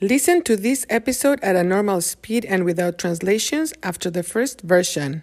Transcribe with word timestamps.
Listen 0.00 0.42
to 0.42 0.56
this 0.56 0.84
episode 0.90 1.38
at 1.40 1.54
a 1.54 1.62
normal 1.62 2.00
speed 2.00 2.44
and 2.46 2.64
without 2.64 2.98
translations 2.98 3.72
after 3.84 4.10
the 4.10 4.24
first 4.24 4.60
version. 4.62 5.22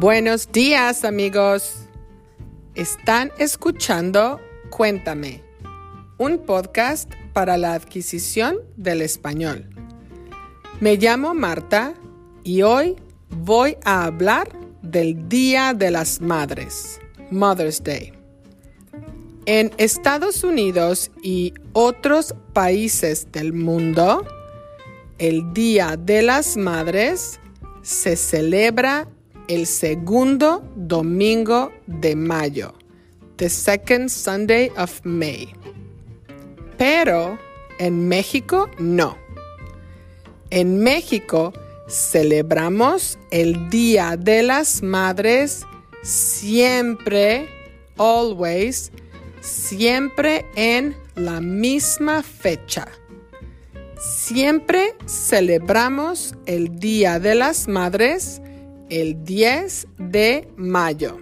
Buenos 0.00 0.46
días 0.50 1.04
amigos. 1.04 1.86
Están 2.74 3.30
escuchando 3.38 4.40
Cuéntame, 4.70 5.42
un 6.16 6.38
podcast 6.38 7.12
para 7.34 7.58
la 7.58 7.74
adquisición 7.74 8.56
del 8.78 9.02
español. 9.02 9.68
Me 10.80 10.96
llamo 10.96 11.34
Marta 11.34 11.94
y 12.48 12.62
hoy 12.62 12.96
voy 13.28 13.76
a 13.84 14.04
hablar 14.04 14.48
del 14.80 15.28
Día 15.28 15.74
de 15.74 15.90
las 15.90 16.18
Madres, 16.18 16.98
Mother's 17.30 17.82
Day. 17.82 18.10
En 19.44 19.70
Estados 19.76 20.42
Unidos 20.44 21.10
y 21.22 21.52
otros 21.74 22.34
países 22.54 23.30
del 23.32 23.52
mundo, 23.52 24.26
el 25.18 25.52
Día 25.52 25.98
de 25.98 26.22
las 26.22 26.56
Madres 26.56 27.38
se 27.82 28.16
celebra 28.16 29.06
el 29.48 29.66
segundo 29.66 30.64
domingo 30.74 31.70
de 31.86 32.16
mayo, 32.16 32.72
the 33.36 33.50
second 33.50 34.08
Sunday 34.08 34.72
of 34.78 35.02
May. 35.04 35.50
Pero 36.78 37.38
en 37.78 38.08
México 38.08 38.70
no. 38.78 39.18
En 40.48 40.78
México 40.78 41.52
celebramos 41.88 43.18
el 43.30 43.70
Día 43.70 44.16
de 44.16 44.42
las 44.42 44.82
Madres 44.82 45.66
siempre, 46.02 47.48
always, 47.96 48.92
siempre 49.40 50.44
en 50.54 50.94
la 51.16 51.40
misma 51.40 52.22
fecha. 52.22 52.86
Siempre 53.98 54.94
celebramos 55.06 56.34
el 56.46 56.78
Día 56.78 57.18
de 57.18 57.34
las 57.34 57.66
Madres 57.66 58.40
el 58.90 59.24
10 59.24 59.88
de 59.98 60.48
mayo. 60.56 61.18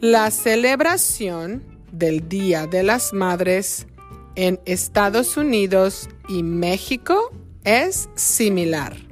La 0.00 0.30
celebración 0.30 1.62
del 1.92 2.28
Día 2.28 2.66
de 2.66 2.82
las 2.82 3.12
Madres 3.12 3.86
en 4.34 4.60
Estados 4.64 5.36
Unidos 5.36 6.08
y 6.28 6.42
México 6.42 7.30
es 7.64 8.08
similar. 8.14 9.11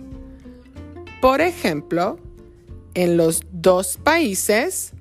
Por 1.21 1.41
ejemplo, 1.41 2.19
en 2.95 3.17
los 3.17 3.43
dos 3.53 3.99
países, 4.03 4.93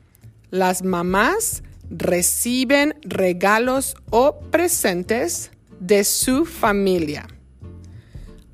las 0.51 0.83
mamás 0.83 1.63
reciben 1.89 2.95
regalos 3.03 3.95
o 4.09 4.39
presentes 4.51 5.51
de 5.79 6.03
su 6.03 6.45
familia. 6.45 7.27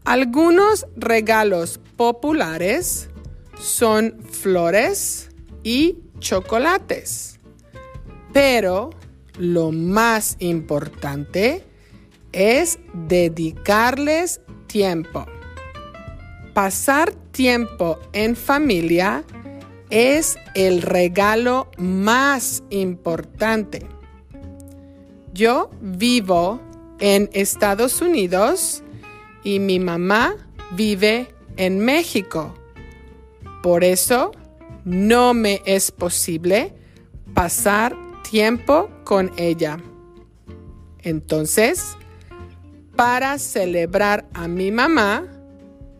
Algunos 0.03 0.86
regalos 0.95 1.80
populares 1.97 3.09
son 3.59 4.21
flores 4.30 5.30
y 5.63 5.97
chocolates. 6.19 7.39
Pero 8.31 8.91
lo 9.39 9.71
más 9.71 10.36
importante 10.39 11.63
es 12.31 12.77
dedicarles 12.93 14.41
tiempo. 14.67 15.25
Pasar 16.56 17.11
tiempo 17.34 18.00
en 18.14 18.38
familia 18.38 19.25
es 19.89 20.38
el 20.53 20.81
regalo 20.81 21.70
más 21.78 22.64
importante. 22.70 23.86
Yo 25.33 25.70
vivo 25.82 26.61
en 26.99 27.30
Estados 27.33 28.02
Unidos 28.02 28.83
y 29.43 29.60
mi 29.60 29.82
mamá 29.82 30.38
vive 30.77 31.27
en 31.58 31.80
México. 31.80 32.55
Por 33.61 33.83
eso 33.83 34.32
no 34.86 35.33
me 35.33 35.61
es 35.66 35.92
posible 35.92 36.73
pasar 37.33 37.98
tiempo 38.32 38.89
con 39.04 39.30
ella. 39.36 39.77
Entonces, 40.99 41.98
para 42.95 43.39
celebrar 43.39 44.26
a 44.33 44.48
mi 44.48 44.72
mamá, 44.72 45.35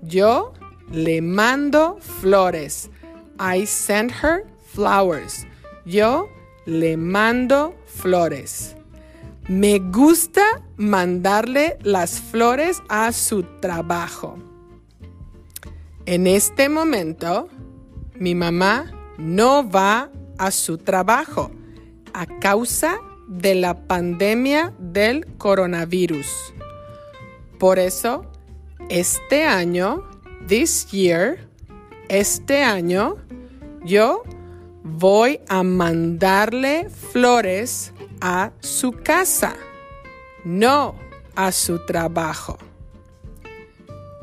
yo 0.08 0.54
le 0.92 1.22
mando 1.22 1.98
flores. 2.00 2.90
I 3.40 3.66
send 3.66 4.12
her 4.12 4.46
flowers. 4.74 5.46
Yo 5.86 6.30
le 6.66 6.98
mando 6.98 7.76
flores. 7.86 8.76
Me 9.48 9.80
gusta 9.80 10.44
mandarle 10.78 11.78
las 11.84 12.20
flores 12.20 12.82
a 12.90 13.12
su 13.12 13.44
trabajo. 13.62 14.38
En 16.06 16.28
este 16.28 16.70
momento, 16.70 17.48
mi 18.16 18.36
mamá 18.36 18.92
no 19.18 19.68
va 19.70 20.10
a 20.38 20.52
su 20.52 20.78
trabajo 20.78 21.52
a 22.14 22.26
causa 22.40 22.98
de 23.28 23.56
la 23.56 23.88
pandemia 23.88 24.74
del 24.80 25.26
coronavirus. 25.38 26.28
Por 27.60 27.80
eso, 27.80 28.26
este 28.90 29.46
año, 29.46 30.04
this 30.48 30.88
year, 30.92 31.40
este 32.10 32.62
año, 32.62 33.18
yo 33.84 34.24
voy 34.84 35.40
a 35.48 35.64
mandarle 35.64 36.90
flores 36.90 37.94
a 38.22 38.52
su 38.60 38.92
casa, 38.92 39.56
no 40.44 40.96
a 41.36 41.52
su 41.52 41.86
trabajo. 41.86 42.58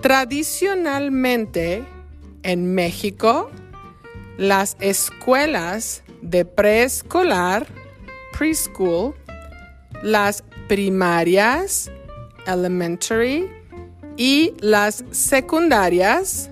Tradicionalmente, 0.00 1.84
en 2.42 2.74
México, 2.74 3.50
las 4.36 4.76
escuelas 4.80 6.02
de 6.22 6.44
preescolar, 6.44 7.66
preschool, 8.36 9.14
las 10.02 10.42
primarias, 10.68 11.90
elementary, 12.46 13.48
y 14.16 14.54
las 14.60 15.04
secundarias, 15.10 16.50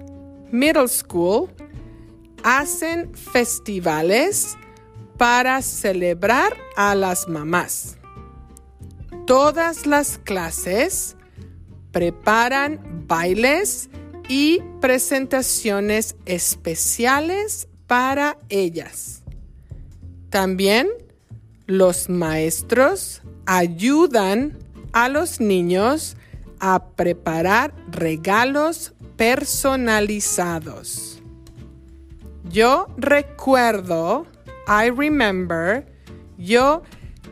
middle 0.50 0.88
school, 0.88 1.48
hacen 2.42 3.14
festivales 3.14 4.56
para 5.16 5.60
celebrar 5.62 6.56
a 6.76 6.94
las 6.94 7.28
mamás. 7.28 7.98
Todas 9.26 9.86
las 9.86 10.18
clases 10.18 11.16
preparan 11.92 13.04
bailes 13.06 13.90
y 14.28 14.60
presentaciones 14.80 16.16
especiales 16.24 17.68
para 17.86 18.38
ellas. 18.48 19.22
También 20.30 20.88
los 21.66 22.08
maestros 22.08 23.22
ayudan 23.46 24.56
a 24.92 25.08
los 25.08 25.40
niños 25.40 26.16
a 26.60 26.84
preparar 26.94 27.74
regalos 27.90 28.94
personalizados. 29.16 31.22
Yo 32.44 32.86
recuerdo, 32.96 34.26
I 34.66 34.90
remember, 34.90 35.86
yo 36.36 36.82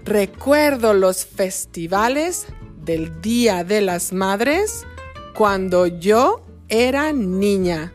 recuerdo 0.04 0.94
los 0.94 1.26
festivales 1.26 2.46
del 2.84 3.20
Día 3.20 3.64
de 3.64 3.80
las 3.80 4.12
Madres 4.12 4.86
cuando 5.34 5.86
yo 5.86 6.44
era 6.68 7.12
niña. 7.12 7.92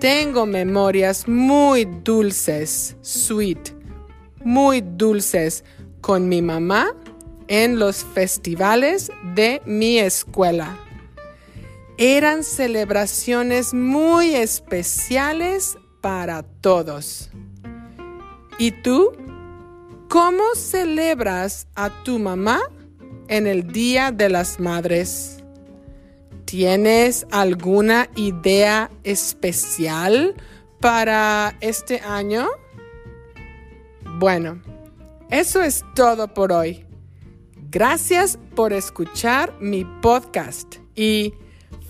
Tengo 0.00 0.46
memorias 0.46 1.28
muy 1.28 1.84
dulces, 1.84 2.96
sweet, 3.00 3.70
muy 4.42 4.80
dulces 4.80 5.64
con 6.00 6.28
mi 6.28 6.42
mamá 6.42 6.94
en 7.48 7.78
los 7.78 8.04
festivales 8.04 9.10
de 9.34 9.62
mi 9.64 9.98
escuela. 9.98 10.78
Eran 11.96 12.42
celebraciones 12.42 13.72
muy 13.72 14.34
especiales 14.34 15.76
para 16.00 16.42
todos. 16.42 17.30
¿Y 18.58 18.70
tú? 18.82 19.12
¿Cómo 20.08 20.42
celebras 20.54 21.66
a 21.74 21.90
tu 22.04 22.18
mamá 22.18 22.60
en 23.28 23.46
el 23.46 23.72
Día 23.72 24.12
de 24.12 24.28
las 24.28 24.60
Madres? 24.60 25.42
¿Tienes 26.44 27.26
alguna 27.30 28.08
idea 28.16 28.90
especial 29.02 30.34
para 30.80 31.56
este 31.60 32.00
año? 32.00 32.46
Bueno, 34.18 34.62
eso 35.30 35.62
es 35.62 35.84
todo 35.94 36.32
por 36.32 36.52
hoy. 36.52 36.83
Gracias 37.74 38.38
por 38.54 38.72
escuchar 38.72 39.52
mi 39.58 39.84
podcast 39.84 40.76
y 40.94 41.34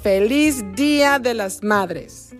feliz 0.02 0.64
Día 0.74 1.18
de 1.18 1.34
las 1.34 1.62
Madres. 1.62 2.30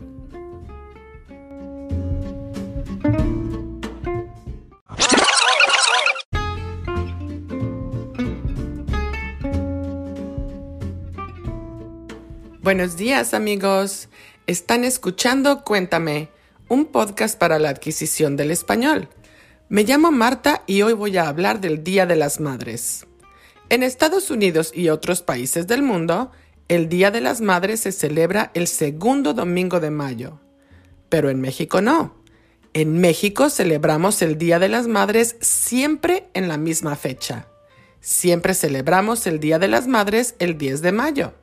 Buenos 12.62 12.96
días 12.96 13.34
amigos. 13.34 14.08
Están 14.46 14.84
escuchando 14.84 15.64
Cuéntame, 15.64 16.30
un 16.70 16.86
podcast 16.86 17.38
para 17.38 17.58
la 17.58 17.68
adquisición 17.68 18.38
del 18.38 18.50
español. 18.52 19.10
Me 19.68 19.82
llamo 19.84 20.10
Marta 20.10 20.62
y 20.66 20.80
hoy 20.80 20.94
voy 20.94 21.18
a 21.18 21.28
hablar 21.28 21.60
del 21.60 21.84
Día 21.84 22.06
de 22.06 22.16
las 22.16 22.40
Madres. 22.40 23.04
En 23.74 23.82
Estados 23.82 24.30
Unidos 24.30 24.70
y 24.72 24.88
otros 24.88 25.22
países 25.22 25.66
del 25.66 25.82
mundo, 25.82 26.30
el 26.68 26.88
Día 26.88 27.10
de 27.10 27.20
las 27.20 27.40
Madres 27.40 27.80
se 27.80 27.90
celebra 27.90 28.52
el 28.54 28.68
segundo 28.68 29.34
domingo 29.34 29.80
de 29.80 29.90
mayo. 29.90 30.38
Pero 31.08 31.28
en 31.28 31.40
México 31.40 31.80
no. 31.80 32.14
En 32.72 33.00
México 33.00 33.50
celebramos 33.50 34.22
el 34.22 34.38
Día 34.38 34.60
de 34.60 34.68
las 34.68 34.86
Madres 34.86 35.34
siempre 35.40 36.28
en 36.34 36.46
la 36.46 36.56
misma 36.56 36.94
fecha. 36.94 37.48
Siempre 37.98 38.54
celebramos 38.54 39.26
el 39.26 39.40
Día 39.40 39.58
de 39.58 39.66
las 39.66 39.88
Madres 39.88 40.36
el 40.38 40.56
10 40.56 40.80
de 40.80 40.92
mayo. 40.92 41.34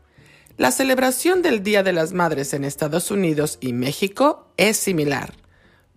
La 0.55 0.71
celebración 0.71 1.41
del 1.41 1.63
Día 1.63 1.83
de 1.83 1.91
las 1.91 2.13
Madres 2.13 2.53
en 2.53 2.63
Estados 2.63 3.11
Unidos 3.11 3.57
y 3.59 3.73
México 3.73 4.47
es 4.55 4.77
similar. 4.77 5.33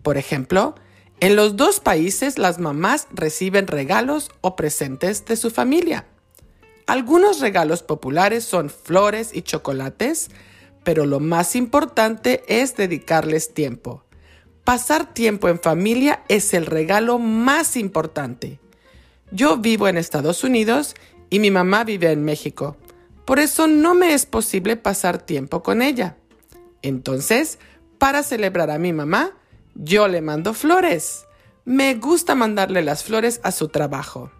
Por 0.03 0.17
ejemplo, 0.17 0.75
en 1.21 1.37
los 1.37 1.55
dos 1.55 1.79
países 1.79 2.37
las 2.37 2.59
mamás 2.59 3.07
reciben 3.13 3.67
regalos 3.67 4.31
o 4.41 4.57
presentes 4.57 5.23
de 5.23 5.37
su 5.37 5.49
familia. 5.49 6.07
Algunos 6.87 7.39
regalos 7.39 7.81
populares 7.81 8.43
son 8.43 8.69
flores 8.69 9.31
y 9.33 9.41
chocolates, 9.41 10.29
pero 10.83 11.05
lo 11.05 11.19
más 11.19 11.55
importante 11.55 12.43
es 12.47 12.75
dedicarles 12.75 13.53
tiempo. 13.53 14.03
Pasar 14.63 15.13
tiempo 15.13 15.49
en 15.49 15.59
familia 15.59 16.23
es 16.27 16.53
el 16.53 16.67
regalo 16.67 17.17
más 17.17 17.75
importante. 17.75 18.59
Yo 19.31 19.57
vivo 19.57 19.87
en 19.87 19.97
Estados 19.97 20.43
Unidos 20.43 20.95
y 21.29 21.39
mi 21.39 21.49
mamá 21.49 21.83
vive 21.83 22.11
en 22.11 22.23
México. 22.23 22.77
Por 23.25 23.39
eso 23.39 23.67
no 23.67 23.95
me 23.95 24.13
es 24.13 24.27
posible 24.27 24.77
pasar 24.77 25.17
tiempo 25.17 25.63
con 25.63 25.81
ella. 25.81 26.17
Entonces, 26.83 27.57
para 27.97 28.21
celebrar 28.21 28.69
a 28.69 28.77
mi 28.77 28.93
mamá, 28.93 29.31
yo 29.73 30.07
le 30.07 30.21
mando 30.21 30.53
flores. 30.53 31.25
Me 31.63 31.95
gusta 31.95 32.35
mandarle 32.35 32.83
las 32.83 33.03
flores 33.03 33.39
a 33.43 33.51
su 33.51 33.69
trabajo. 33.69 34.31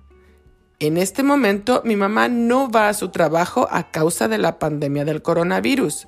En 0.79 0.97
este 0.97 1.23
momento 1.23 1.81
mi 1.85 1.95
mamá 1.95 2.27
no 2.27 2.69
va 2.69 2.89
a 2.89 2.93
su 2.93 3.09
trabajo 3.09 3.67
a 3.71 3.91
causa 3.91 4.27
de 4.27 4.37
la 4.37 4.59
pandemia 4.59 5.05
del 5.05 5.21
coronavirus. 5.21 6.05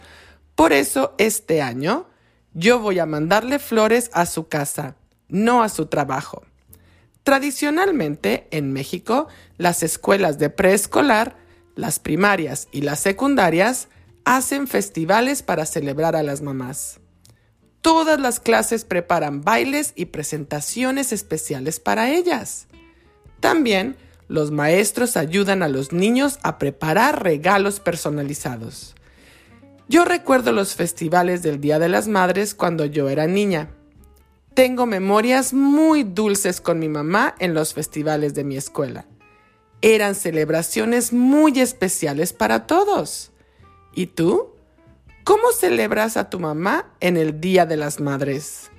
Por 0.55 0.73
eso 0.73 1.13
este 1.17 1.61
año 1.61 2.07
yo 2.53 2.79
voy 2.79 2.99
a 2.99 3.05
mandarle 3.05 3.59
flores 3.59 4.09
a 4.13 4.25
su 4.25 4.47
casa, 4.47 4.95
no 5.29 5.63
a 5.63 5.69
su 5.69 5.85
trabajo. 5.85 6.43
Tradicionalmente 7.23 8.47
en 8.51 8.73
México, 8.73 9.27
las 9.57 9.83
escuelas 9.83 10.39
de 10.39 10.49
preescolar 10.49 11.35
las 11.77 11.99
primarias 11.99 12.67
y 12.71 12.81
las 12.81 12.99
secundarias 12.99 13.87
hacen 14.25 14.67
festivales 14.67 15.43
para 15.43 15.65
celebrar 15.65 16.15
a 16.15 16.23
las 16.23 16.41
mamás. 16.41 16.99
Todas 17.81 18.19
las 18.19 18.39
clases 18.39 18.83
preparan 18.83 19.43
bailes 19.43 19.93
y 19.95 20.05
presentaciones 20.05 21.13
especiales 21.13 21.79
para 21.79 22.09
ellas. 22.09 22.67
También 23.39 23.95
los 24.27 24.51
maestros 24.51 25.17
ayudan 25.17 25.63
a 25.63 25.69
los 25.69 25.91
niños 25.91 26.39
a 26.43 26.57
preparar 26.57 27.23
regalos 27.23 27.79
personalizados. 27.79 28.95
Yo 29.89 30.03
recuerdo 30.03 30.51
los 30.51 30.75
festivales 30.75 31.43
del 31.43 31.61
Día 31.61 31.79
de 31.79 31.87
las 31.87 32.07
Madres 32.07 32.53
cuando 32.53 32.85
yo 32.85 33.07
era 33.07 33.25
niña. 33.25 33.69
Tengo 34.53 34.85
memorias 34.85 35.53
muy 35.53 36.03
dulces 36.03 36.59
con 36.59 36.79
mi 36.79 36.89
mamá 36.89 37.35
en 37.39 37.53
los 37.53 37.73
festivales 37.73 38.33
de 38.33 38.43
mi 38.43 38.57
escuela. 38.57 39.05
Eran 39.81 40.15
celebraciones 40.15 41.13
muy 41.13 41.59
especiales 41.59 42.33
para 42.33 42.67
todos. 42.67 43.31
¿Y 43.93 44.07
tú? 44.07 44.49
¿Cómo 45.23 45.51
celebras 45.51 46.17
a 46.17 46.29
tu 46.29 46.39
mamá 46.39 46.91
en 46.99 47.15
el 47.15 47.39
Día 47.39 47.65
de 47.65 47.77
las 47.77 47.99
Madres? 47.99 48.71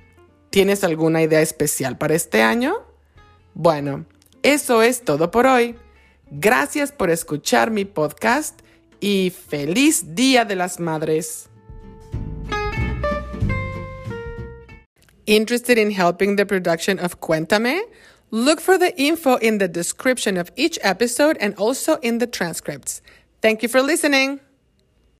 ¿Tienes 0.49 0.83
alguna 0.83 1.21
idea 1.21 1.41
especial 1.41 1.97
para 1.97 2.15
este 2.15 2.41
año? 2.41 2.75
Bueno, 3.53 4.05
eso 4.43 4.81
es 4.81 5.01
todo 5.01 5.31
por 5.31 5.45
hoy. 5.45 5.75
Gracias 6.31 6.91
por 6.91 7.09
escuchar 7.09 7.71
mi 7.71 7.85
podcast 7.85 8.59
y 8.99 9.31
feliz 9.31 10.15
Día 10.15 10.45
de 10.45 10.55
las 10.55 10.79
Madres. 10.79 11.49
Interested 15.25 15.77
in 15.77 15.91
helping 15.91 16.35
the 16.35 16.45
production 16.45 16.99
of 16.99 17.19
Cuéntame? 17.19 17.81
Look 18.31 18.59
for 18.59 18.77
the 18.77 18.95
info 18.99 19.35
in 19.37 19.57
the 19.57 19.67
description 19.67 20.37
of 20.37 20.51
each 20.55 20.77
episode 20.81 21.37
and 21.39 21.55
also 21.55 21.97
in 22.01 22.19
the 22.19 22.27
transcripts. 22.27 23.01
Thank 23.41 23.63
you 23.63 23.69
for 23.69 23.81
listening. 23.81 24.39